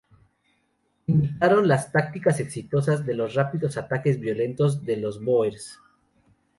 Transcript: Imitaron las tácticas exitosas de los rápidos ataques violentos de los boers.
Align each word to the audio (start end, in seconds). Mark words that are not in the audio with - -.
Imitaron 1.05 1.67
las 1.67 1.91
tácticas 1.91 2.39
exitosas 2.39 3.05
de 3.05 3.13
los 3.13 3.35
rápidos 3.35 3.77
ataques 3.77 4.19
violentos 4.19 4.83
de 4.83 4.97
los 4.97 5.23
boers. 5.23 5.79